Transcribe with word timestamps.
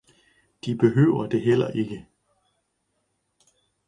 de 0.65 0.75
behøvede 0.77 1.29
det 1.31 1.41
heller 1.41 1.67
ikke. 1.67 2.07